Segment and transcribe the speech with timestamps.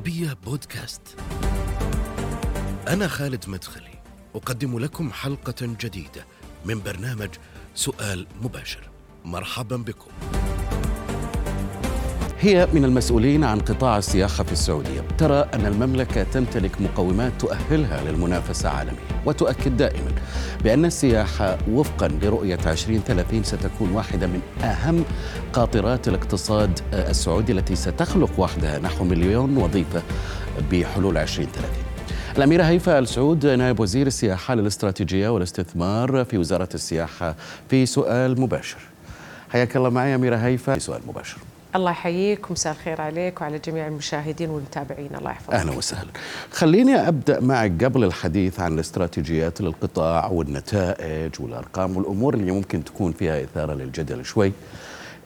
[0.00, 1.02] العربية بودكاست.
[2.88, 4.02] أنا خالد مدخلي،
[4.34, 6.26] أقدم لكم حلقة جديدة
[6.64, 7.28] من برنامج
[7.74, 8.90] سؤال مباشر.
[9.24, 10.10] مرحبا بكم.
[12.42, 15.00] هي من المسؤولين عن قطاع السياحة في السعودية.
[15.18, 20.10] ترى أن المملكة تمتلك مقومات تؤهلها للمنافسة عالميا وتؤكد دائما
[20.64, 25.04] بأن السياحة وفقا لرؤية 2030 ستكون واحدة من أهم
[25.52, 28.78] قاطرات الاقتصاد السعودي التي ستخلق وحدها.
[28.78, 30.02] نحو مليون وظيفة
[30.72, 31.70] بحلول 2030
[32.36, 37.34] الأميرة هيفاء آل سعود نائب وزير السياحة للاستراتيجية والاستثمار في وزارة السياحة
[37.68, 38.78] في سؤال مباشر.
[39.50, 41.38] حياك الله معي أميرة هيفاء في سؤال مباشر.
[41.76, 46.10] الله يحييك ومساء الخير عليك وعلى جميع المشاهدين والمتابعين الله يحفظك أهلا وسهلا.
[46.52, 53.42] خليني أبدأ معك قبل الحديث عن الاستراتيجيات للقطاع والنتائج والأرقام والأمور اللي ممكن تكون فيها
[53.42, 54.52] إثارة للجدل شوي.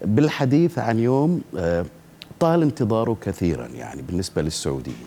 [0.05, 1.85] بالحديث عن يوم آه،
[2.41, 5.07] طال انتظاره كثيرا يعني بالنسبة للسعوديين.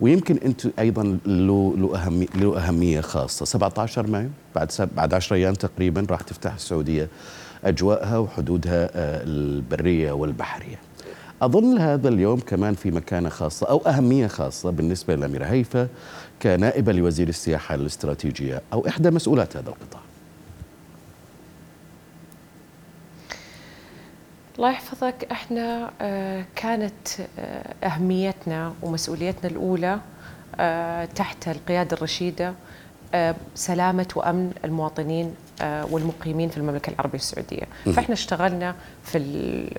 [0.00, 6.06] ويمكن أنتم أيضا له له اهميه أهمية خاصة 17 مايو بعد بعد 10 أيام تقريبا
[6.10, 7.08] راح تفتح السعودية
[7.64, 10.76] أجواءها وحدودها آه، البرية والبحرية.
[11.42, 15.88] أظن هذا اليوم كمان في مكانة خاصة أو أهمية خاصة بالنسبة للاميره هيفا
[16.42, 20.00] كنائبة لوزير السياحة الاستراتيجية أو إحدى مسؤولات هذا القطاع.
[24.56, 29.98] الله يحفظك إحنا آه، كانت آه، أهميتنا ومسؤوليتنا الأولى
[31.14, 32.54] تحت القيادة الرشيدة
[33.54, 37.62] سلامة وأمن المواطنين والمقيمين في المملكة العربية السعوديه،
[37.92, 39.18] فإحنا اشتغلنا في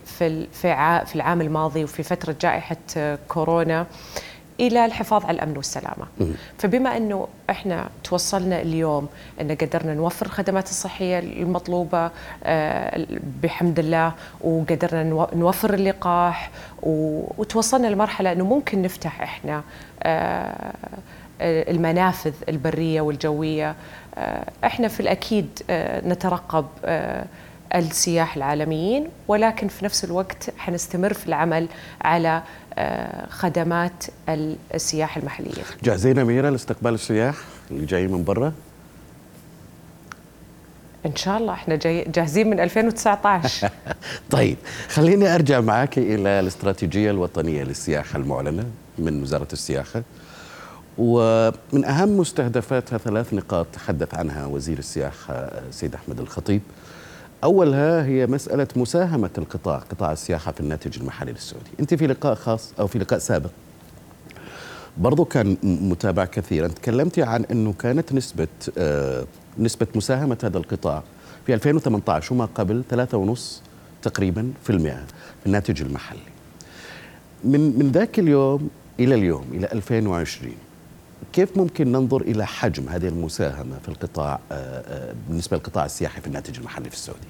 [0.06, 3.86] في في, العام الماضي وفي فترة جائحة آه، كورونا
[4.59, 6.06] إلى الحفاظ على الأمن والسلامة.
[6.58, 9.08] فبما إنه إحنا توصلنا اليوم
[9.42, 12.12] إن قدرنا نوفر الخدمات الصحية المطلوبة
[12.44, 13.06] آه،
[13.44, 16.52] بحمد الله وقدرنا نو- نوفر اللقاح
[16.84, 19.63] وتوصلنا لمرحلة إنه ممكن نفتح إحنا
[20.03, 20.73] آه،
[21.41, 23.75] المنافذ البرية والجوية آه،
[24.63, 27.25] إحنا في الأكيد آه، نترقب آه،
[27.75, 31.67] السياح العالميين ولكن في نفس الوقت حنستمر في العمل
[32.01, 32.44] على
[32.78, 34.05] آه، خدمات
[34.73, 35.63] السياحه المحليه.
[35.83, 37.35] جاهزين أميرة لاستقبال السياح
[37.72, 38.53] اللي جايين من برا؟
[41.05, 43.69] إن شاء الله إحنا جاي جاهزين من 2019
[44.31, 44.57] طيب
[44.89, 48.66] خليني أرجع معك إلى الاستراتيجية الوطنية للسياحة المعلنة
[48.97, 50.03] من وزارة السياحة
[50.97, 56.62] ومن أهم مستهدفاتها ثلاث نقاط تحدث عنها وزير السياحه سيد أحمد الخطيب.
[57.44, 61.69] أولها هي مسألة مساهمة القطاع قطاع السياحة في الناتج المحلي للسعودي.
[61.80, 63.50] أنت في لقاء خاص أو في لقاء سابق
[64.97, 68.47] برضو كان متابع كثيرا تكلمتي عن أنه كانت نسبة
[68.78, 69.25] آه،
[69.59, 71.03] نسبة مساهمة هذا القطاع
[71.46, 73.62] في 2018 وما قبل 3.5
[74.02, 75.03] تقريبا في المئة
[75.40, 76.19] في الناتج المحلي.
[77.44, 78.69] من من ذاك اليوم
[79.00, 80.53] إلى اليوم إلى 2020
[81.38, 86.28] كيف ممكن ننظر إلى حجم هذه المساهمة في القطاع آه، آه، بالنسبة للقطاع السياحي في
[86.28, 87.28] الناتج المحلي في السعودية؟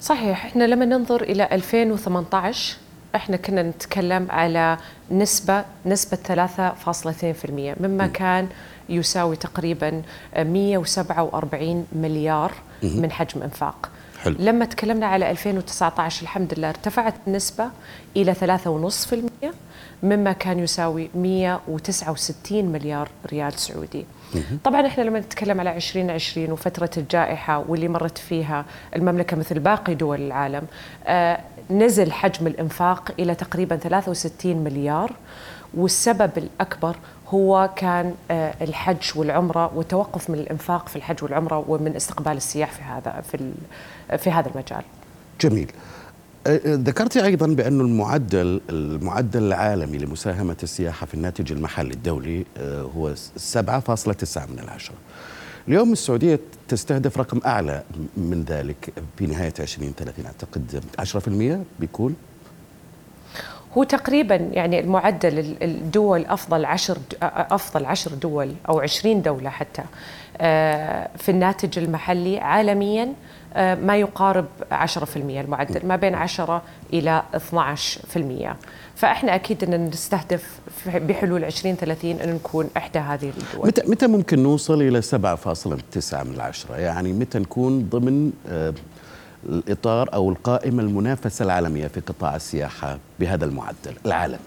[0.00, 2.76] صحيح إحنا لما ننظر إلى 2018
[3.14, 4.78] إحنا كنا نتكلم على
[5.10, 8.48] نسبة نسبة 3.2% مما كان
[8.88, 10.02] يساوي تقريبا
[10.36, 12.52] 147 مليار
[12.82, 13.90] من حجم إنفاق.
[14.24, 14.34] حلو.
[14.38, 17.70] لما تكلمنا على 2019 الحمد لله ارتفعت النسبة
[18.16, 19.46] إلى 3.5%
[20.02, 24.06] مما كان يساوي 169 مليار ريال سعودي
[24.64, 28.64] طبعا إحنا لما نتكلم على 2020 وفترة الجائحة واللي مرت فيها
[28.96, 30.62] المملكة مثل باقي دول العالم
[31.06, 31.40] آه
[31.70, 35.12] نزل حجم الإنفاق إلى تقريبا 63 مليار
[35.74, 36.96] والسبب الأكبر
[37.30, 42.82] هو كان آه، الحج والعمرة والتوقف من الإنفاق في الحج والعمرة ومن استقبال السياح في
[42.82, 43.52] هذا في
[44.18, 44.82] في هذا المجال.
[45.40, 45.72] جميل.
[46.46, 52.44] أه، أه، ذكرتي أيضا بأن المعدل المعدل العالمي لمساهمة السياحة في الناتج المحلي الدولي
[52.96, 54.94] هو 7.9 من العشرة.
[55.68, 57.82] اليوم السعودية تستهدف رقم أعلى
[58.16, 62.16] من ذلك في نهاية 2030 أعتقد 10% بيكون؟
[63.78, 69.82] هو تقريبا يعني المعدل ال- الدول أفضل عشر أفضل عشر دول أو 20 دولة حتى
[70.40, 73.12] آه، في الناتج المحلي عالميا
[73.54, 78.56] آه، ما يقارب 10% المعدل ما بين 10 إلى 12%
[78.96, 83.66] فإحنا أكيد إن نستهدف بحلول 2030 إن نكون إحدى هذه الدول.
[83.66, 88.32] متى متى ممكن نوصل إلى 7.9 من العشرة؟ يعني متى نكون ضمن
[89.48, 94.38] آه، الإطار أو القائمة المنافسة العالمية في قطاع السياحة بهذا المعدل العالمي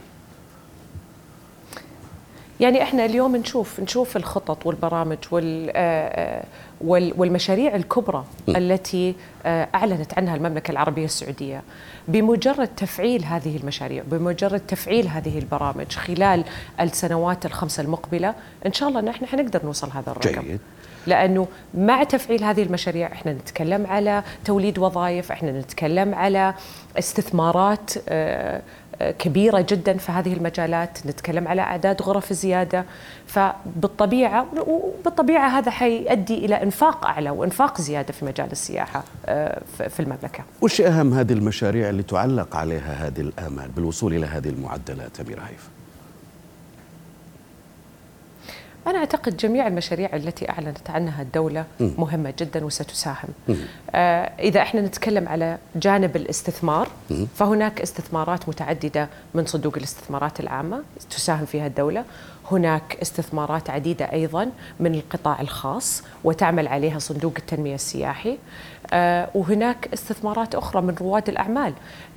[2.60, 6.44] يعني إحنا اليوم نشوف نشوف الخطط والبرامج وال آه،
[6.82, 8.26] والمشاريع الكبرى.
[8.50, 9.16] التي
[9.46, 11.62] أعلنت عنها المملكة العربية السعودية
[12.08, 16.44] بمجرد تفعيل هذه المشاريع بمجرد تفعيل هذه البرامج خلال
[16.80, 20.60] السنوات الخمسه المقبلة إن شاء الله نحن حنقدر نوصل هذا الرقم جيد.
[21.08, 26.54] لأنه مع تفعيل هذه المشاريع إحنا نتكلم على توليد وظائف إحنا نتكلم على
[27.00, 28.62] استثمارات آه،
[29.02, 32.86] آه، كبيرة جدا في هذه المجالات نتكلم على أعداد غرف زيادة
[33.28, 40.44] فبالطبيعة وبالطبيعة هذا حيؤدي إلى إنفاق أعلى وإنفاق زيادة في مجال السياحة آه، في المملكة.
[40.62, 45.81] وش أهم هذه المشاريع اللي تعلق عليها هذه الآمال بالوصول إلى هذه المعدلات اميره هيفا؟
[48.88, 53.30] أنا أعتقد جميع المشاريع التي أعلنت عنها الدولة مهمة جدا وستساهم.
[53.96, 56.88] آه إذا إحنا نتكلم على جانب الاستثمار
[57.36, 62.04] فهناك استثمارات متعددة من صندوق الاستثمارات العامة تساهم فيها الدولة.
[62.52, 68.38] هناك استثمارات عديدة أيضا من القطاع الخاص وتعمل عليها صندوق التنمية السياحي
[68.94, 71.74] آه وهناك استثمارات أخرى من رواد الأعمال.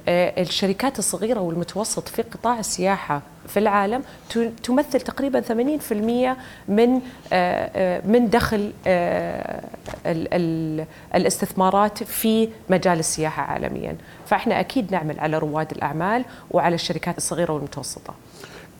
[0.09, 4.03] آه الشركات الصغيرة والمتوسط في قطاع السياحة في العالم
[4.63, 6.37] تمثل تقريبا 80%
[6.69, 7.01] من
[7.33, 8.73] آه، من دخل
[11.15, 13.97] الاستثمارات في مجال السياحة عالميا.
[14.27, 18.15] فإحنا أكيد نعمل على رواد الأعمال وعلى الشركات الصغيرة والمتوسطة.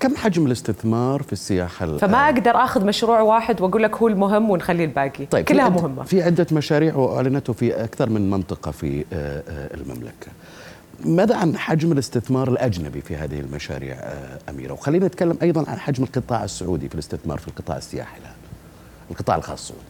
[0.05, 4.85] كم حجم الاستثمار في السياحة فما أقدر أخذ مشروع واحد وأقول لك هو المهم ونخلي
[4.85, 5.27] الباقي.
[5.27, 6.03] طيب كلها في مهمة.
[6.03, 9.05] في عدة مشاريع وأعلنته في أكثر من منطقة في
[9.75, 10.27] المملكة.
[11.05, 13.97] ماذا عن حجم الاستثمار الأجنبي في هذه المشاريع
[14.49, 18.33] أميرة؟ وخلينا نتكلم أيضا عن حجم القطاع السعودي في الاستثمار في القطاع السياحي الآن
[19.11, 19.85] القطاع الخاص السعودي.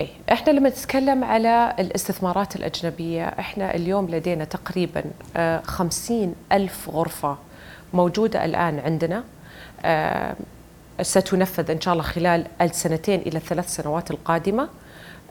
[0.00, 5.04] إيه إحنا لما نتكلم على الاستثمارات الأجنبية إحنا اليوم لدينا تقريبا
[5.64, 7.36] خمسين ألف غرفة
[7.92, 9.24] موجودة الآن عندنا.
[11.02, 14.68] ستنفذ إن شاء الله خلال السنتين إلى الثلاث سنوات القادمة.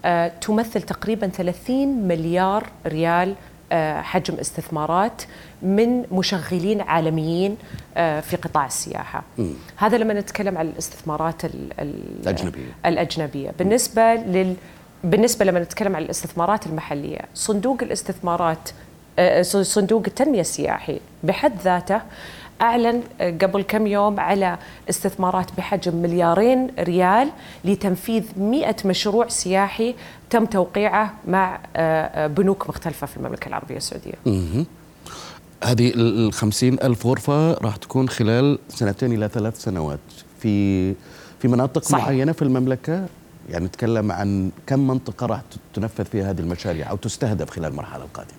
[0.06, 3.36] آه، تمثل تقريبا 30 مليار ريال
[3.72, 5.22] آه، حجم استثمارات
[5.62, 7.58] من مشغلين عالميين
[7.98, 9.24] آه، في قطاع السياحة.
[9.38, 9.48] م.
[9.78, 12.72] هذا لما نتكلم عن الاستثمارات الأجنبية.
[12.86, 13.52] الأجنبية.
[13.60, 14.56] بالنسبة لل
[15.04, 18.70] بالنسبة لما نتكلم عن الاستثمارات المحلية صندوق الاستثمارات
[19.42, 22.02] صندوق التنمية السياحي بحد ذاته
[22.62, 24.58] أعلن قبل كم يوم على
[24.90, 27.30] استثمارات بحجم مليارين ريال
[27.66, 29.96] لتنفيذ مئة مشروع سياحي
[30.30, 34.14] تم توقيعه مع آه، آه، بنوك مختلفة في المملكة العربية السعودية.
[35.64, 40.00] هذه الخمسين ألف غرفة راح تكون خلال سنتين إلى ثلاث سنوات.
[40.40, 40.94] في
[41.40, 42.06] في مناطق صحيح.
[42.06, 43.06] معينة في المملكة
[43.50, 45.42] يعني نتكلم عن كم منطقة راح
[45.74, 48.39] تنفذ فيها هذه المشاريع أو تستهدف خلال المرحلة القادمة.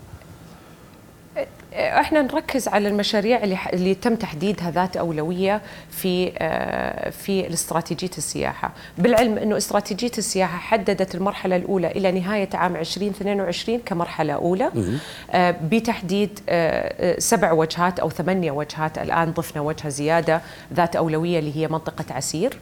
[1.75, 8.73] إحنا نركز على المشاريع اللي اللي تم تحديدها ذات أولوية في آه، في الاستراتيجيه السياحة،
[8.99, 14.71] بالعلم أنه استراتيجية السياحة حددت المرحلة الأولى إلى نهاية عام 2022 كمرحلة أولى.
[15.31, 18.99] آه، بتحديد آه، سبع وجهات أو ثمانية وجهات.
[18.99, 20.41] الآن ضفنا وجهة زيادة
[20.75, 22.59] ذات أولوية اللي هي منطقة عسير.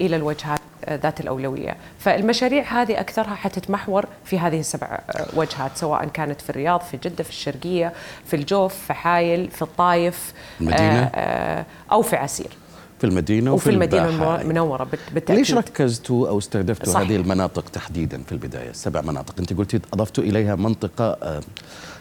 [0.00, 1.76] إلى الوجهات ذات الأولوية.
[1.98, 4.98] فالمشاريع هذه أكثرها حتتمحور في هذه السبع
[5.36, 7.92] وجهات سواء كانت في الرياض في جدة في الشرقية
[8.26, 12.48] في الجوف في حايل في الطايف المدينة؟ آه، آه، أو في عسير.
[12.98, 15.38] في المدينة وفي, وفي المدينة المنورة بالتأكيد.
[15.38, 17.08] ليش ركزتوا أو استهدفتوا صحيح.
[17.08, 19.34] هذه المناطق تحديدا في البداية؟ السبع مناطق.
[19.38, 21.40] أنت قلتي أضفتوا إليها منطقة آه،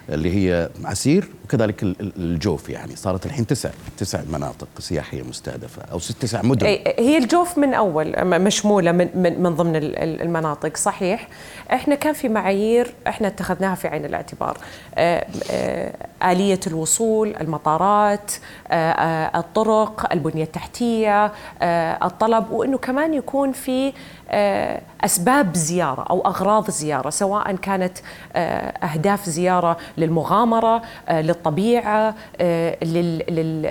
[0.09, 2.95] اللي هي عسير وكذلك الجوف يعني.
[2.95, 6.67] صارت الحين تسع تسع مناطق سياحية مستهدفة أو ست تسع مدن.
[6.97, 10.77] هي الجوف من أول مشمولة من من, من ضمن المناطق.
[10.77, 11.27] صحيح
[11.73, 14.57] إحنا كان في معايير إحنا اتخذناها في عين الاعتبار.
[14.95, 15.93] آه، آه،
[16.31, 18.31] آلية الوصول المطارات
[18.67, 21.31] آه، الطرق البنية التحتية
[22.03, 23.93] الطلب وإنه كمان يكون في
[25.05, 27.97] أسباب زيارة أو أغراض زيارة سواء كانت
[28.83, 32.15] أهداف زيارة للمغامرة للطبيعة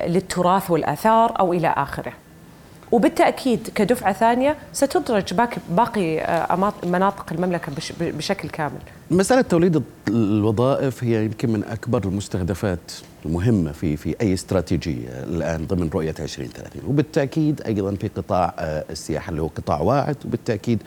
[0.08, 2.12] للتراث والآثار أو إلى آخره
[2.92, 5.34] وبالتأكيد كدفعة ثانية ستدرج
[5.70, 8.80] باقي آه، مناطق المملكة بشكل كامل.
[9.10, 12.92] مسألة توليد الوظائف هي يمكن من أكبر المستهدفات
[13.26, 19.30] المهمه في في أي استراتيجية الآن ضمن رؤية 2030 وبالتأكيد أيضا في قطاع آه، السياحة
[19.30, 20.82] اللي هو قطاع واعد وبالتأكيد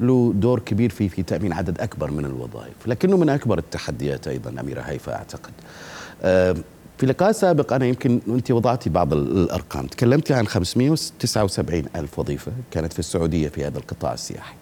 [0.00, 4.60] له دور كبير في في تأمين عدد أكبر من الوظائف، لكنه من أكبر التحديات أيضا
[4.60, 5.52] أميرة هيفا أعتقد.
[6.98, 9.86] في لقاء سابق أنا يمكن أنت وضعتي بعض الأرقام.
[9.86, 14.54] تكلمتي عن 579 ألف وظيفة كانت في السعودية في هذا القطاع السياحي.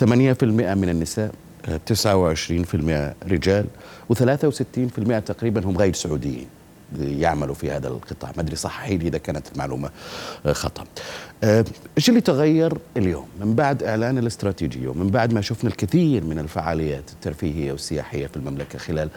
[0.00, 0.04] 8%
[0.74, 1.32] من النساء
[1.68, 3.66] 29% رجال
[4.12, 6.46] و63% تقريبا هم غير سعوديين
[6.98, 8.32] يعملوا في هذا القطاع.
[8.36, 9.90] ما أدري صححي لي إذا كانت المعلومة
[10.46, 10.84] آه، خطأ.
[11.44, 11.64] آه،
[11.98, 17.10] إيش اللي تغير اليوم؟ من بعد إعلان الاستراتيجية ومن بعد ما شفنا الكثير من الفعاليات
[17.12, 19.08] الترفيهية والسياحية في المملكة خلال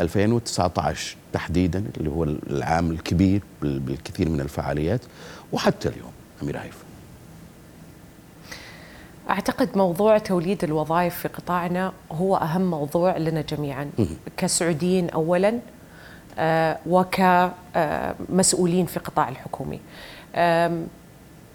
[0.00, 5.00] 2019 تحديدا اللي هو العام الكبير بالكثير من الفعاليات
[5.52, 6.12] وحتى اليوم
[6.42, 6.85] أمير هيفا
[9.30, 13.90] أعتقد موضوع توليد الوظائف في قطاعنا هو أهم موضوع لنا جميعا.
[14.36, 15.58] كسعوديين اولا
[16.38, 19.80] آه، وكمسؤولين في قطاع الحكومي.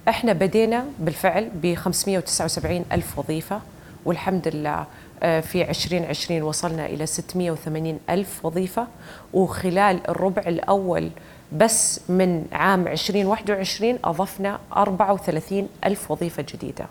[0.07, 3.61] إحنا بدينا بالفعل ب 579 ألف وظيفة
[4.05, 4.85] والحمد لله
[5.23, 8.87] آه، في 2020 وصلنا إلى 680 ألف وظيفة.
[9.33, 11.09] وخلال الربع الأول
[11.51, 16.85] بس من عام 2021 أضفنا 34 ألف وظيفة جديدة.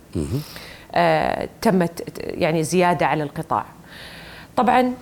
[0.95, 3.65] آه تمت يعني زيادة على القطاع.
[4.57, 4.95] طبعا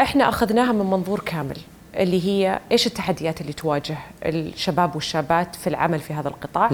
[0.00, 1.58] إحنا أخذناها من منظور كامل.
[1.96, 6.70] اللي هي إيش التحديات اللي تواجه الشباب والشابات في العمل في هذا القطاع؟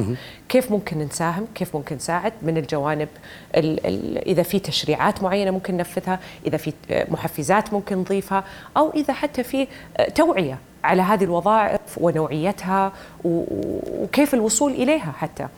[0.49, 3.09] كيف ممكن نساهم؟ كيف ممكن نساعد؟ من الجوانب
[3.57, 6.73] ال ال إذا في تشريعات معينة ممكن ننفذها إذا في
[7.09, 8.45] محفزات ممكن نضيفها
[8.77, 9.67] أو إذا حتى في
[10.15, 12.93] توعية على هذه الوظائف ونوعيتها
[13.25, 15.49] وكيف الوصول إليها حتى.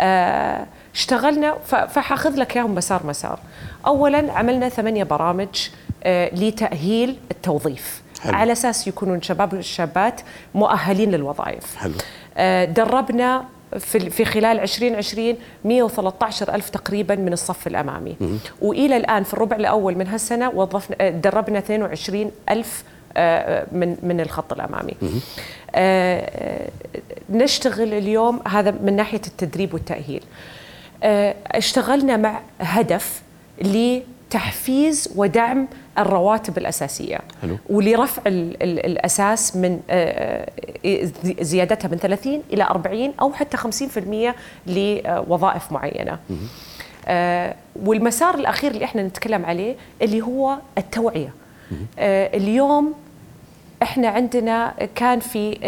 [0.00, 3.38] آه اشتغلنا فحاخذ لك إياهم مسار مسار.
[3.86, 5.68] اولا عملنا ثمانية برامج
[6.04, 8.02] آه لتأهيل التوظيف.
[8.22, 8.34] حلو.
[8.34, 10.20] على أساس يكونون شباب والشابات
[10.54, 11.92] مؤهلين للوظائف حلو.
[12.36, 13.44] آه دربنا
[13.78, 19.56] في في خلال 2020 113 ألف تقريبا من الصف الأمامي م- وإلى الآن في الربع
[19.56, 22.84] الأول من هالسنة وظفنا آه، دربنا 22 ألف
[23.16, 24.94] آه، من من الخط الأمامي.
[27.30, 30.22] نشتغل اليوم هذا من ناحية التدريب والتأهيل.
[31.46, 33.22] اشتغلنا مع هدف
[33.62, 35.66] لتحفيز ودعم
[35.98, 37.58] الرواتب الأساسية حلو.
[37.70, 39.80] ولرفع ال ال الأساس من
[41.40, 44.34] زيادتها من 30 إلى 40 أو حتى 50%
[44.66, 46.18] لوظائف معينة.
[47.06, 51.34] آه والمسار الأخير اللي إحنا نتكلم عليه اللي هو التوعية.
[51.98, 52.94] آه اليوم
[53.82, 55.58] إحنا عندنا كان في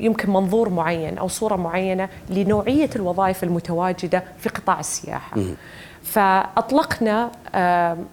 [0.00, 5.36] يمكن منظور معين أو صورة معينة لنوعية الوظائف المتواجدة في قطاع السياحة.
[6.12, 7.30] فأطلقنا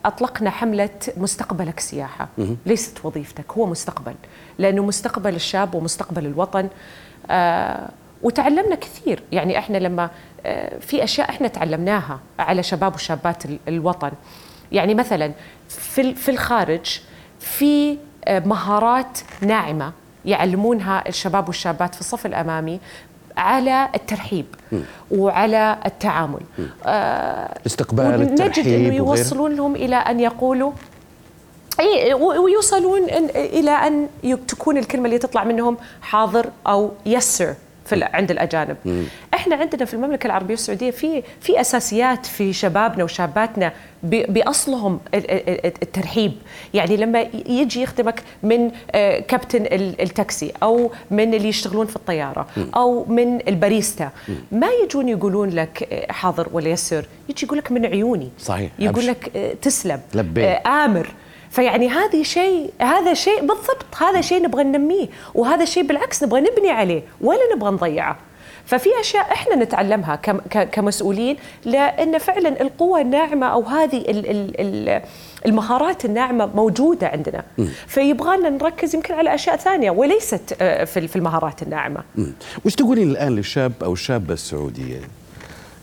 [0.05, 2.27] أطلقنا حملة مستقبلك سياحة.
[2.65, 4.13] ليست وظيفتك هو مستقبل.
[4.57, 6.67] لأنه مستقبل الشاب ومستقبل الوطن
[7.29, 7.89] آه،
[8.23, 9.23] وتعلمنا كثير.
[9.31, 10.09] يعني إحنا لما
[10.45, 14.11] آه، في أشياء إحنا تعلمناها على شباب وشابات الوطن.
[14.71, 15.31] يعني مثلا
[15.69, 17.01] في في الخارج
[17.39, 19.91] في آه، مهارات ناعمة
[20.25, 22.79] يعلمونها الشباب والشابات في الصف الأمامي.
[23.37, 24.75] على الترحيب م.
[25.11, 26.41] وعلى التعامل.
[26.85, 30.71] آه استقبال الترحيب نجد انه يوصلون لهم إلى أن يقولوا
[31.79, 33.03] إي ويوصلون
[33.35, 34.07] إلى أن
[34.47, 37.53] تكون الكلمة اللي تطلع منهم حاضر أو يسر
[37.85, 39.07] في عند الأجانب.
[39.45, 43.73] إحنا عندنا في المملكة العربية السعوديه في في أساسيات في شبابنا وشاباتنا
[44.03, 46.33] بأصلهم الترحيب.
[46.73, 49.65] يعني لما يجي يخدمك من آه، كابتن
[49.99, 54.09] التاكسي أو من اللي يشتغلون في الطيارة أو من الباريستا
[54.51, 57.05] ما يجون يقولون لك آه، حاضر ولا يسر.
[57.29, 58.29] يجي يقول لك من عيوني.
[58.39, 60.45] صحيح يقول لك آه، تسلم لبي.
[60.45, 61.07] آمر.
[61.49, 65.07] فيعني هذه شيء هذا شيء بالضبط هذا شيء نبغى ننميه.
[65.33, 68.17] وهذا شيء بالعكس نبغى نبني عليه ولا نبغى نضيعه.
[68.65, 70.15] ففي أشياء إحنا نتعلمها
[70.72, 74.03] كمسؤولين لأن فعلا القوة الناعمة أو هذه
[75.45, 77.43] المهارات الناعمة موجودة عندنا.
[77.88, 82.03] فيبغى لنا نركز يمكن على أشياء ثانية وليست آه، في المهارات الناعمة.
[82.65, 85.00] وش تقولين الآن للشاب أو الشابة السعودية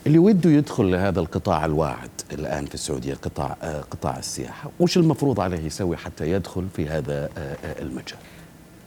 [0.07, 5.39] اللي وده يدخل لهذا القطاع الواعد الآن في السعودية قطاع آه، قطاع السياحة؟ وش المفروض
[5.39, 8.17] عليه يسوي حتى يدخل في هذا آه، المجال؟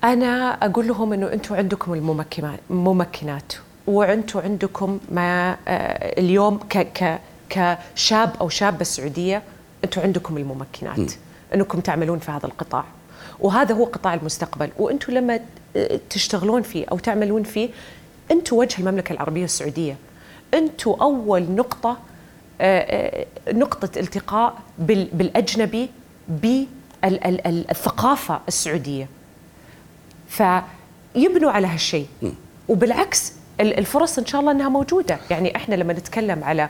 [0.05, 1.95] أنا أقول لهم إنه أنتم عندكم
[2.71, 3.53] الممكنات
[3.87, 9.43] وأنتم عندكم ما آه، اليوم ك ك كشاب أو شابة سعودية
[9.85, 11.09] أنتم عندكم الممكنات م.
[11.55, 12.85] إنكم تعملون في هذا القطاع.
[13.41, 14.71] وهذا هو قطاع المستقبل.
[14.79, 15.41] وأنتم لما
[15.77, 17.69] آه، تشتغلون فيه أو تعملون فيه
[18.31, 19.97] أنتم وجه المملكة العربية السعودية.
[20.55, 21.97] أنتم أول نقطة
[22.61, 24.59] آه، نقطة التقاء
[25.13, 25.91] بالأجنبي
[27.03, 29.09] بالثقافة السعودية.
[30.29, 32.07] فيبنوا على هالشيء.
[32.69, 35.19] وبالعكس الفرص إن شاء الله إنها موجودة.
[35.31, 36.69] يعني إحنا لما نتكلم على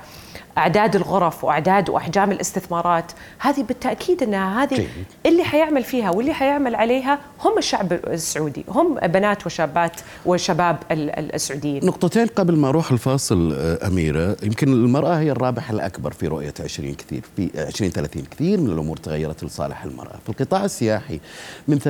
[0.59, 4.89] أعداد الغرف وأعداد وأحجام الاستثمارات هذه بالتأكيد إنها هذه جيد.
[5.27, 9.93] اللي حيعمل فيها واللي حيعمل عليها هم الشعب السعودي هم بنات وشابات
[10.27, 11.85] وشباب ال- ال- السعوديين.
[11.87, 14.37] نقطتين قبل ما أروح الفاصل آه، أميرة.
[14.43, 18.97] يمكن المرأة هي الرابح الأكبر في رؤية 20 كثير في 20 30 كثير من الأمور
[18.97, 20.15] تغيرت لصالح المرأة.
[20.25, 21.21] في القطاع السياحي
[21.69, 21.85] من 8%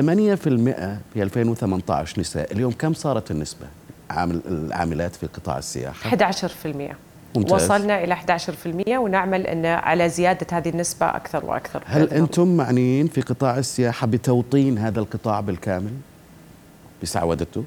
[1.13, 3.65] في 2018 نساء اليوم كم صارت النسبة؟
[4.09, 6.95] عامل العاملات في قطاع السياحة 11%
[7.35, 7.53] ممتاز.
[7.53, 12.17] وصلنا إلى 11% ونعمل إن على زيادة هذه النسبة أكثر وأكثر هل الله.
[12.17, 15.91] أنتم معنيين في قطاع السياحة بتوطين هذا القطاع بالكامل
[17.03, 17.63] بسعودته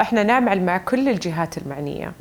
[0.00, 2.12] إحنا نعمل مع كل الجهات المعنية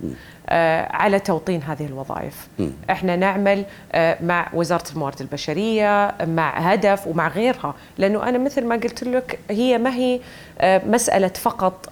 [0.50, 2.48] آه على توطين هذه الوظائف.
[2.90, 7.76] إحنا نعمل آه مع وزارة الموارد البشرية مع هدف ومع غيرها.
[7.98, 10.20] لأنه أنا مثل ما قلت لك هي ما هي
[10.60, 11.90] آه مسألة فقط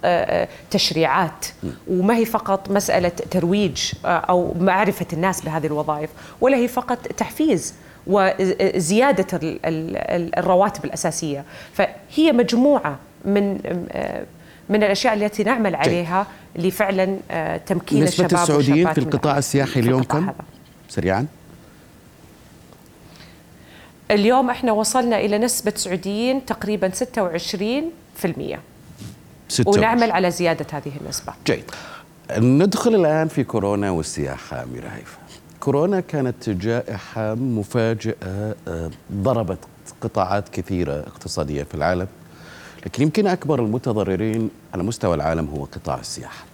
[0.70, 1.46] تشريعات.
[1.90, 6.10] وما هي فقط مسألة ترويج أو معرفة الناس بهذه الوظائف
[6.40, 7.74] ولا هي فقط تحفيز
[8.06, 11.44] وزيادة ال- ال- ال- الرواتب الأساسية.
[11.72, 13.58] فهي مجموعة من
[14.72, 16.26] من الأشياء التي نعمل عليها
[16.56, 20.32] لفعلا آه، تمكين نسبه الشباب السعوديين في القطاع السياحي اليوم كم.
[20.88, 21.26] سريعا.
[24.10, 26.92] اليوم إحنا وصلنا إلى نسبة سعوديين تقريبا 26%
[28.22, 28.58] 26.
[29.66, 31.32] ونعمل على زيادة هذه النسبة.
[31.46, 31.64] جيد.
[32.38, 35.18] ندخل الآن في كورونا والسياحة أميرة هيفا.
[35.60, 39.58] كورونا كانت جائحة مفاجئة آه، ضربت
[40.00, 42.06] قطاعات كثيرة اقتصادية في العالم.
[42.86, 46.44] لكن يمكن أكبر المتضررين على مستوى العالم هو قطاع السياحة.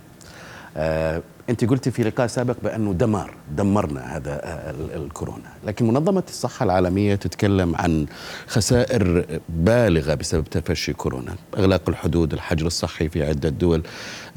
[0.76, 5.48] آه، أنت قلت في لقاء سابق بأنه دمار دمرنا هذا آه، ال- الكورونا.
[5.66, 8.06] لكن منظمة الصحة العالمية تتكلم عن
[8.46, 11.34] خسائر بالغة بسبب تفشي كورونا.
[11.58, 13.82] إغلاق الحدود الحجر الصحي في عدة دول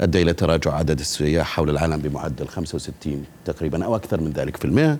[0.00, 4.64] أدى إلى تراجع عدد السياح حول العالم بمعدل 65 تقريبا أو أكثر من ذلك في
[4.64, 4.98] المئة.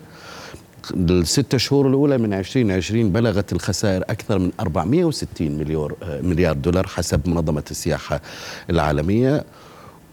[0.90, 7.64] الست شهور الأولى من 2020 بلغت الخسائر أكثر من 460 مليار مليار دولار حسب منظمة
[7.70, 8.20] السياحة
[8.70, 9.44] العالمية.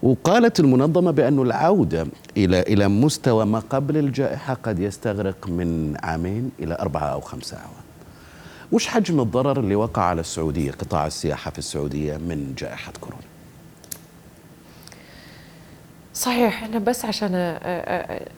[0.02, 6.74] وقالت المنظمة بأن العودة إلى إلى مستوى ما قبل الجائحة قد يستغرق من عامين إلى
[6.80, 7.84] أربعة أو خمسة أعوام
[8.72, 13.22] وش حجم الضرر اللي وقع على السعودية قطاع السياحة في السعودية من جائحة كورونا؟
[16.14, 18.28] صحيح إحنا بس عشان آه، آه،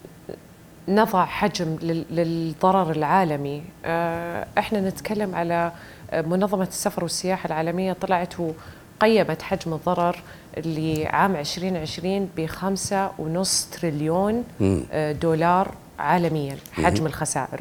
[0.89, 3.63] نضع حجم لل- للضرر العالمي.
[3.85, 5.73] آه، إحنا نتكلم على
[6.11, 10.23] آه، منظمة السفر والسياحة العالمية طلعت وقيمت حجم الضرر
[10.57, 14.45] لعام 2020 بخمسة ونص تريليون.
[14.93, 17.61] آه، دولار عالميا حجم الخسائر.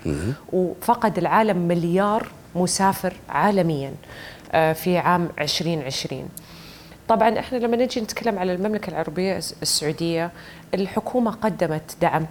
[0.54, 3.94] وفقد العالم مليار مسافر عالميا
[4.74, 6.30] في عام 2020
[7.08, 10.32] طبعا إحنا لما نجي نتكلم على المملكة العربية الس- السعودية
[10.74, 12.26] الحكومة قدمت دعم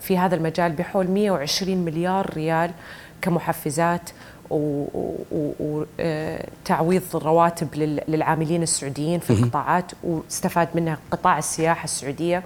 [0.00, 2.70] في هذا المجال بحول 120 مليار ريال
[3.22, 4.10] كمحفزات
[5.70, 12.42] وتعويض رواتب لل- للعاملين السعوديين في القطاعات واستفاد منها قطاع السياحة السعودية.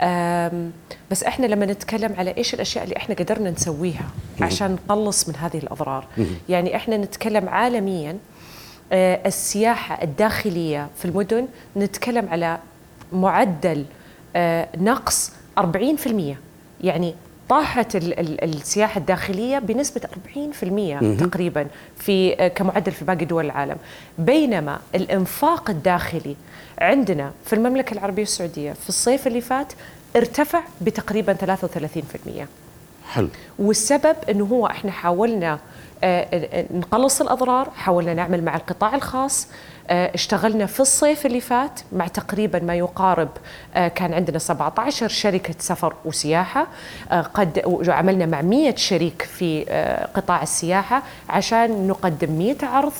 [0.00, 0.72] آم،
[1.10, 4.04] بس إحنا لما نتكلم على إيش الأشياء اللي إحنا قدرنا نسويها
[4.40, 6.04] عشان نقلص من هذه الأضرار
[6.48, 8.18] يعني إحنا نتكلم عالميا
[8.92, 12.58] آه، السياحة الداخلية في المدن نتكلم على
[13.12, 13.84] معدل
[14.36, 16.34] آه، نقص 40%
[16.80, 17.14] يعني
[17.48, 21.66] طاحت ال- ال- السياحة الداخلية بنسبة 40% تقريبا
[21.98, 23.76] في آه، كمعدل في باقي دول العالم.
[24.18, 26.36] بينما الإنفاق الداخلي
[26.78, 29.72] عندنا في المملكة العربية السعودية في الصيف اللي فات
[30.16, 32.46] ارتفع بتقريبا 33%
[33.08, 33.28] حلو.
[33.58, 35.58] والسبب إنه هو إحنا حاولنا
[36.04, 39.48] آه، آه، نقلص الأضرار، حاولنا نعمل مع القطاع الخاص،
[39.90, 43.28] اشتغلنا في الصيف اللي فات مع تقريبا ما يقارب
[43.74, 46.66] آه، كان عندنا 17 شركة سفر وسياحة،
[47.10, 52.92] آه، قد وعملنا مع 100 شريك في آه، قطاع السياحة عشان نقدم 100 عرض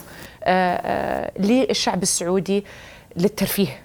[0.44, 2.64] آه، آه، للشعب السعودي
[3.16, 3.78] للترفيه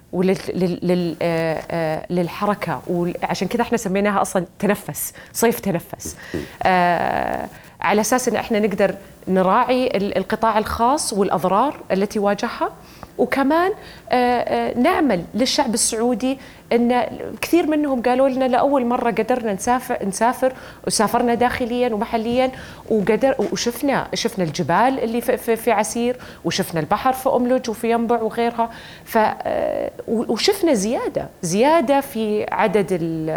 [2.11, 6.15] وللحركه وعشان كذا إحنا سميناها أصلا تنفس صيف تنفس.
[6.63, 7.47] آه
[7.81, 8.95] على أساس إن إحنا نقدر
[9.27, 12.69] نراعي ال- القطاع الخاص والأضرار التي واجهها.
[13.17, 13.71] وكمان
[14.09, 16.37] آه، آه، نعمل للشعب السعودي
[16.73, 17.03] إن
[17.41, 20.53] كثير منهم قالوا لنا لاول مرة قدرنا نسافر نسافر
[20.87, 22.51] وسافرنا داخليا ومحليا
[22.89, 28.69] وقدر وشفنا شفنا الجبال اللي في, في, عسير وشفنا البحر في أملج وفي ينبع وغيرها.
[29.05, 33.29] ف آه، وشفنا زياده زيادة في عدد ال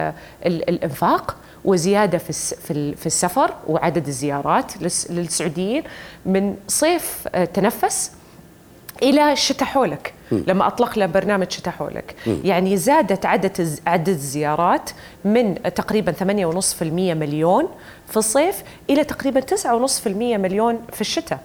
[0.47, 1.37] ال الإنفاق.
[1.65, 5.83] وزيادة في في ال- في السفر وعدد الزيارات للس- للسعوديين
[6.27, 8.11] من صيف آه، تنفس
[9.03, 10.15] إلى الشتاء حولك.
[10.33, 12.15] لما اطلقنا برنامج شتاء حولك.
[12.45, 14.91] يعني زادت عدد عدد الزيارات
[15.25, 16.83] من تقريبا 8.5%
[17.15, 17.69] مليون
[18.11, 21.39] في الصيف إلى تقريبا 9.5% مليون في الشتاء.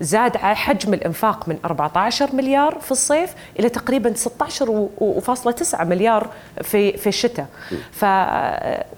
[0.00, 6.28] زاد حجم الإنفاق من 14 مليار في الصيف إلى تقريبا 16.9 مليار
[6.62, 7.46] في في الشتاء.
[7.92, 8.04] ف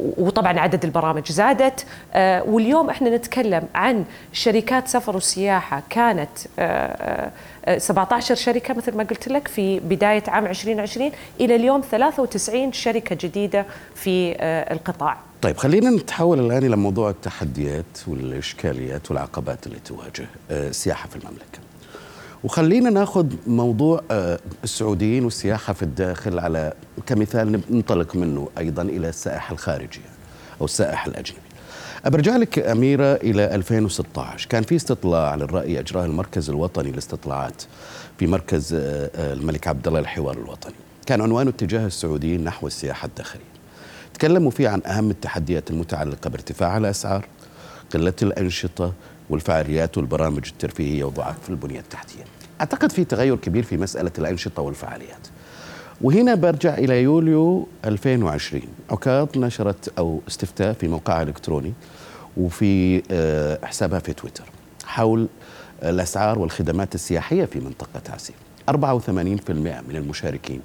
[0.00, 1.86] وطبعا عدد البرامج زادت.
[2.12, 6.38] آه، واليوم إحنا نتكلم عن شركات سفر وسياحة كانت
[7.78, 12.72] 17 آه، آه، شركة مثل ما قلت لك في بداية عام 2020 إلى اليوم 93
[12.72, 14.36] شركة جديدة في
[14.72, 15.27] القطاع.
[15.42, 21.58] طيب خلينا نتحول الآن إلى موضوع التحديات والإشكاليات والعقبات اللي تواجه السياحه في المملكة.
[22.44, 26.72] وخلينا ناخذ موضوع آه، السعوديين والسياحة في الداخل على
[27.06, 30.00] كمثال ننطلق منه أيضا إلى السائح الخارجي
[30.60, 31.40] أو السائح الأجنبي.
[32.06, 37.62] برجع لك أميرة إلى 2016 كان في استطلاع للراي اجراه المركز الوطني للاستطلاعات
[38.18, 40.74] في مركز آه، آه، الملك عبد الله الحوار الوطني.
[41.06, 43.57] كان عنوانه اتجاه السعوديين نحو السياحة الداخلية.
[44.18, 47.26] تكلموا فيه عن أهم التحديات المتعلقة بارتفاع الأسعار
[47.94, 48.92] قلة الأنشطة
[49.30, 52.24] والفعاليات والبرامج الترفيهية وضعف البنية التحتية.
[52.60, 55.28] أعتقد في تغير كبير في مسألة الأنشطة والفعاليات.
[56.00, 61.72] وهنا برجع إلى يوليو 2020 عكاظ نشرت أو استفتاء في موقعها الإلكتروني
[62.36, 64.44] وفي آه، حسابها في تويتر
[64.86, 65.28] حول
[65.82, 68.36] الأسعار والخدمات السياحية في منطقة عسير.
[68.70, 70.60] 84% من المشاركين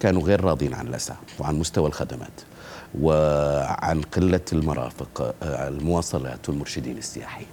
[0.00, 2.53] كانوا غير راضين عن الأسعار وعن مستوى الخدمات.
[3.00, 7.48] وعن قلة المرافق آه، المواصلات والمرشدين السياحيين.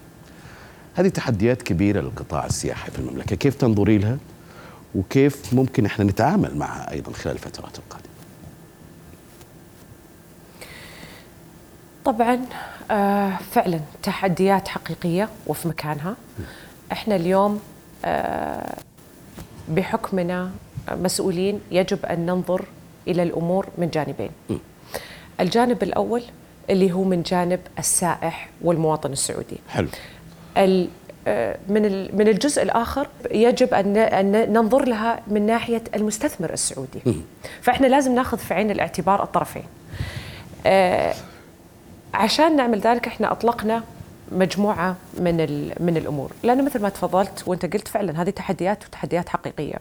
[0.96, 3.36] هذه تحديات كبيرة للقطاع السياحي في المملكة.
[3.36, 4.18] كيف تنظري لها؟
[4.96, 8.12] وكيف ممكن إحنا نتعامل معها أيضا خلال الفترات القادمة؟
[12.06, 12.40] طبعا
[12.92, 16.16] آه، فعلا تحديات حقيقية وفي مكانها.
[16.92, 17.60] إحنا اليوم
[18.06, 18.76] آه،
[19.70, 20.52] بحكمنا
[20.92, 22.66] مسؤولين يجب أن ننظر
[23.08, 24.30] إلى الأمور من جانبين.
[25.42, 26.24] الجانب الأول
[26.70, 29.58] اللي هو من جانب السائح والمواطن السعودي.
[29.70, 29.88] حلو.
[31.28, 31.82] آه، من
[32.18, 37.00] من الجزء الآخر يجب ان ننظر لها من ناحية المستثمر السعودي.
[37.62, 39.64] فإحنا لازم ناخذ في عين الاعتبار الطرفين.
[40.66, 41.14] آه،
[42.14, 43.84] عشان نعمل ذلك إحنا أطلقنا
[44.32, 45.38] مجموعة من
[45.80, 46.32] من الأمور.
[46.44, 49.76] لأن مثل ما تفضلت وأنت قلت فعلا هذه تحديات وتحديات حقيقية.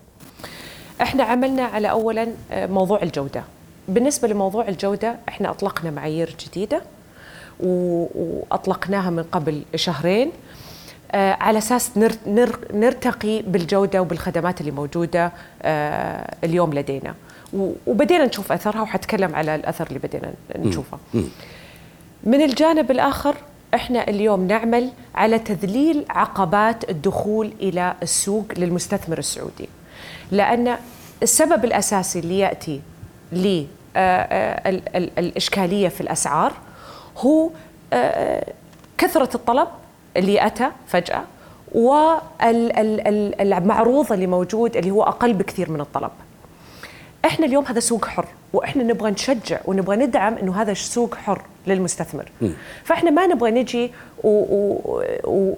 [1.03, 3.45] إحنا عملنا على اولا آه، موضوع الجودة.
[3.91, 6.83] بالنسبة لموضوع الجودة إحنا أطلقنا معايير جديدة
[7.61, 10.31] وأطلقناها من قبل شهرين
[11.13, 17.15] آه على أساس نر نر نرتقي بالجودة وبالخدمات اللي موجودة آه اليوم لدينا
[17.87, 20.99] وبدينا نشوف أثرها وحتكلم على الأثر اللي بدينا نشوفه.
[22.25, 23.37] من الجانب الآخر
[23.75, 29.69] إحنا اليوم نعمل على تذليل عقبات الدخول إلى السوق للمستثمر السعودي.
[30.31, 30.77] لأن
[31.23, 32.81] السبب الأساسي اللي يأتي
[33.97, 36.53] للإشكالية في الأسعار.
[37.19, 37.51] هو
[37.93, 38.53] آه،
[38.99, 39.69] كثرة الطلب
[40.17, 41.23] اللي أتى فجأة
[43.33, 46.11] والمعروض اللي موجود اللي هو أقل بكثير من الطلب.
[47.25, 52.31] إحنا اليوم هذا سوق حر وإحنا نبغى نشجع ونبغى ندعم إنه هذا سوق حر للمستثمر.
[52.41, 52.49] م.
[52.85, 53.93] فإحنا ما نبغى نجي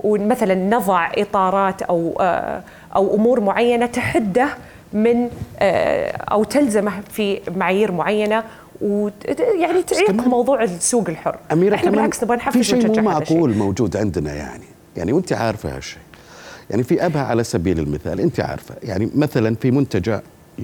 [0.04, 2.62] ومثلا نضع إطارات أو آه،
[2.96, 4.48] أو أمور معينة تحده
[4.92, 8.44] من آه، أو تلزمه في معايير معينة
[8.80, 11.38] ويعني تعيق موضوع السوق الحر.
[11.52, 14.64] أميرة إحنا بالعكس نبغى نحفز في شيء مو معقول موجود عندنا يعني.
[14.96, 15.98] يعني وأنت عارفة هالشيء.
[16.70, 20.20] يعني في أبها على سبيل المثال أنت عارفة يعني مثلا في منتجع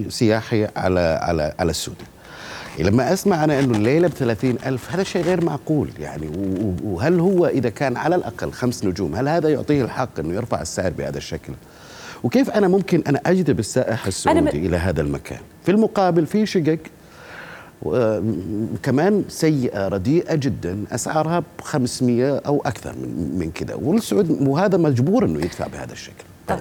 [0.09, 2.07] سياحي على على على السودان.
[2.79, 6.29] لما أسمع أنا إنه الليلة ب ألف هذا شيء غير معقول يعني.
[6.83, 10.89] وهل هو إذا كان على الأقل خمس نجوم هل هذا يعطيه الحق إنه يرفع السعر
[10.89, 11.53] بهذا الشكل؟
[12.23, 14.47] وكيف أنا ممكن أنا أجذب السائح السعودي م...
[14.47, 16.79] إلى هذا المكان في المقابل في شقق
[18.83, 25.25] كمان سيئة رديئة جدا أسعارها ب 500 أو أكثر من من كذا والسعود وهذا مجبور
[25.25, 26.59] أنه يدفع بهذا الشكل طيب.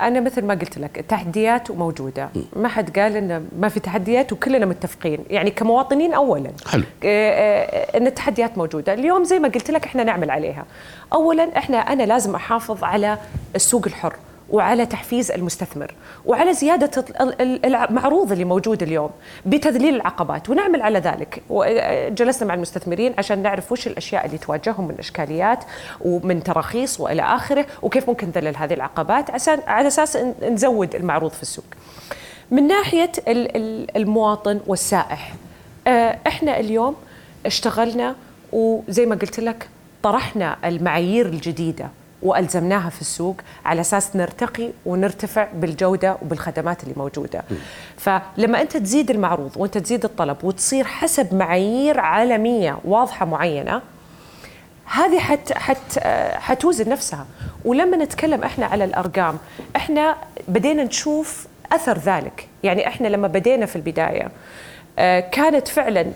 [0.00, 2.28] أنا مثل ما قلت لك التحديات موجودة.
[2.56, 5.24] ما حد قال إنه ما في تحديات وكلنا متفقين.
[5.30, 6.84] يعني كمواطنين اولا حلو.
[7.04, 8.94] إن التحديات موجودة.
[8.94, 10.64] اليوم زي ما قلت لك إحنا نعمل عليها.
[11.12, 13.18] اولا إحنا أنا لازم أحافظ على
[13.54, 14.16] السوق الحر.
[14.50, 15.94] وعلى تحفيز المستثمر
[16.26, 17.04] وعلى زيادة
[17.40, 19.10] المعروض اللي موجود اليوم
[19.46, 20.48] بتذليل العقبات.
[20.50, 21.42] ونعمل على ذلك.
[22.14, 25.64] جلسنا مع المستثمرين عشان نعرف وش الأشياء اللي تواجههم من إشكاليات
[26.00, 31.42] ومن تراخيص وإلى آخره وكيف ممكن نذلل هذه العقبات عشان على أساس نزود المعروض في
[31.42, 31.64] السوق.
[32.50, 33.12] من ناحية
[33.96, 35.34] المواطن والسائح
[35.86, 36.96] آه، إحنا اليوم
[37.46, 38.16] اشتغلنا
[38.52, 39.68] وزي ما قلت لك
[40.02, 41.88] طرحنا المعايير الجديدة.
[42.22, 47.42] وألزمناها في السوق على أساس نرتقي ونرتفع بالجودة وبالخدمات اللي موجودة.
[47.96, 53.82] فلما أنت تزيد المعروض وأنت تزيد الطلب وتصير حسب معايير عالمية واضحة معينة
[54.84, 55.98] هذه حت حت
[56.34, 57.26] حتوزن نفسها.
[57.64, 59.38] ولما نتكلم إحنا على الأرقام
[59.76, 60.16] إحنا
[60.48, 62.48] بدينا نشوف أثر ذلك.
[62.62, 64.28] يعني إحنا لما بدينا في البداية
[64.98, 66.06] آه، كانت فعلا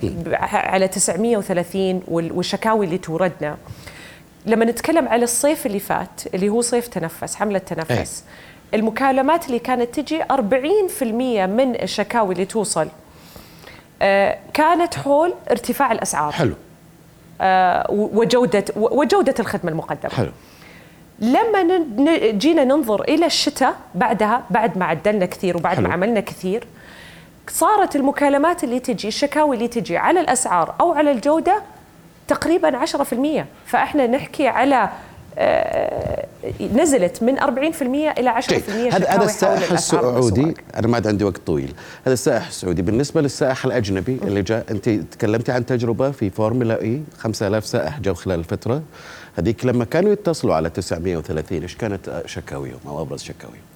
[0.42, 3.56] على 930 والشكاوي اللي توردنا
[4.46, 8.24] لما نتكلم على الصيف اللي فات اللي هو صيف تنفس حملة تنفس
[8.74, 8.78] أي.
[8.78, 11.02] المكالمات اللي كانت تجي 40%
[11.46, 12.88] من الشكاوي اللي توصل
[14.02, 16.54] آه، كانت حول ارتفاع الأسعار حلو
[17.40, 20.30] آه، وجودة وجودة الخدمة المقدمة حلو
[21.18, 21.86] لما
[22.30, 25.86] جينا ننظر إلى الشتاء بعدها بعد ما عدلنا كثير وبعد حلو.
[25.88, 26.66] ما عملنا كثير
[27.48, 31.62] صارت المكالمات اللي تجي الشكاوي اللي تجي على الأسعار أو على الجودة
[32.28, 34.88] تقريبا 10% فإحنا نحكي على
[35.38, 36.26] آه،
[36.74, 37.42] نزلت من 40%
[38.18, 41.74] إلى 10% هذا هذا السائح السعودي أنا ما عندي وقت طويل.
[42.04, 47.02] هذا السائح السعودي بالنسبة للسائح الأجنبي اللي جاء أنت تكلمتي عن تجربة في فورمولا إي
[47.18, 48.82] 5000 سائح جو خلال الفترة.
[49.36, 53.71] هذيك لما كانوا يتصلوا على 930 إيش كانت شكاويهم أو أبرز شكاويهم؟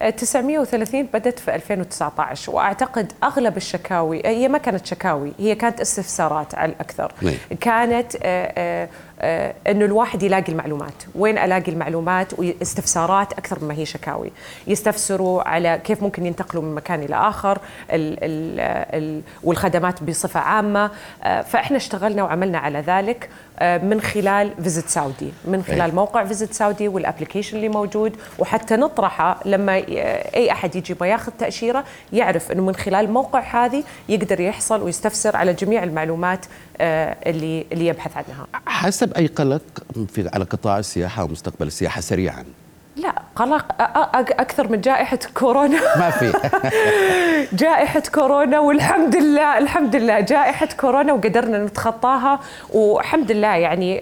[0.00, 6.72] 930 بدت في 2019 وأعتقد أغلب الشكاوي هي ما كانت شكاوي هي كانت استفسارات على
[6.72, 7.34] الأكثر نعم.
[7.60, 8.88] كانت آه، آه،
[9.20, 14.32] إنه الواحد يلاقي المعلومات، وين ألاقي المعلومات؟ واستفسارات أكثر مما هي شكاوي،
[14.66, 17.58] يستفسروا على كيف ممكن ينتقلوا من مكان إلى آخر
[17.90, 18.60] ال ال
[18.94, 20.90] ال والخدمات بصفة عامة،
[21.22, 23.28] فإحنا اشتغلنا وعملنا على ذلك
[23.62, 28.16] من خلال Visit Saudi، من خلال موقع Visit Saudi وال application اللي موجود.
[28.38, 29.72] وحتى نطرحه لما
[30.36, 35.36] أي أحد يجي يبغى ياخذ تأشيرة يعرف إنه من خلال الموقع هذه يقدر يحصل ويستفسر
[35.36, 36.46] على جميع المعلومات
[36.80, 38.46] اللي اللي يبحث عنها.
[38.66, 39.62] حسب اي قلق
[40.08, 42.44] في على قطاع السياحة ومستقبل السياحة سريعا؟
[42.96, 43.64] لا قلق
[44.40, 45.80] أكثر من جائحة كورونا.
[46.00, 46.32] ما في.
[47.64, 54.00] جائحة كورونا والحمد لله الحمد لله جائحة كورونا وقدرنا نتخطاها والحمد لله يعني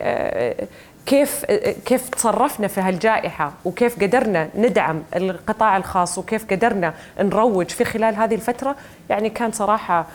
[1.06, 1.44] كيف
[1.86, 8.34] كيف تصرفنا في هالجائحة وكيف قدرنا ندعم القطاع الخاص وكيف قدرنا نروج في خلال هذه
[8.34, 8.76] الفترة
[9.10, 10.06] يعني كان صراحة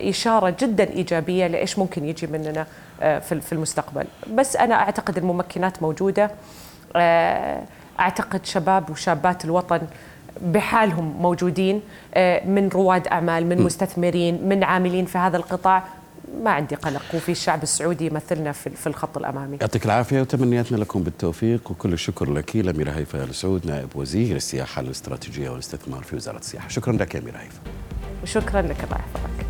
[0.00, 2.66] إشارة جدا إيجابية لإيش ممكن يجي مننا
[2.98, 4.04] في المستقبل.
[4.34, 6.30] بس أنا أعتقد الممكنات موجودة.
[8.00, 9.80] أعتقد شباب وشابات الوطن
[10.40, 11.82] بحالهم موجودين
[12.44, 15.82] من رواد أعمال من مستثمرين من عاملين في هذا القطاع.
[16.44, 19.56] ما عندي قلق وفي الشعب السعودي يمثلنا في الخط الأمامي.
[19.60, 24.82] يعطيك العافية وتمنياتنا لكم بالتوفيق وكل الشكر لك الاميره هيفا ال سعود نائب وزير السياحة
[24.82, 27.60] الاستراتيجية والاستثمار في وزارة السياحة، شكرا لك يا اميره هيفا.
[28.22, 29.46] وشكرا لك الله يحفظك.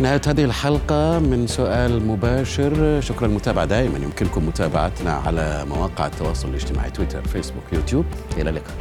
[0.00, 6.90] نهاية هذه الحلقة من سؤال مباشر شكرا للمتابعة دائما يمكنكم متابعتنا على مواقع التواصل الاجتماعي
[6.90, 8.04] تويتر فيسبوك يوتيوب
[8.36, 8.74] إلى اللقاء